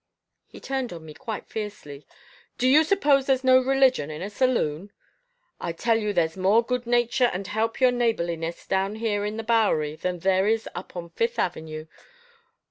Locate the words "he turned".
0.47-0.91